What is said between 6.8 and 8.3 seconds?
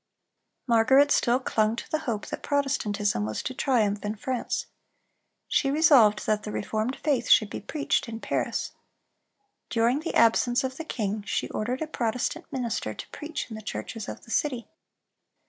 faith should be preached in